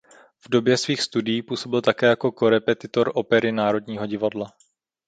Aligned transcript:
V 0.45 0.49
době 0.49 0.77
svých 0.77 1.01
studií 1.01 1.41
působil 1.41 1.81
také 1.81 2.05
jako 2.05 2.31
korepetitor 2.31 3.11
opery 3.15 3.51
Národního 3.51 4.05
divadla. 4.05 4.51